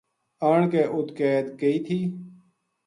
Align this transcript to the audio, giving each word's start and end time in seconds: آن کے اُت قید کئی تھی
آن 0.49 0.61
کے 0.71 0.81
اُت 0.95 1.07
قید 1.17 1.45
کئی 1.59 1.77
تھی 1.85 1.99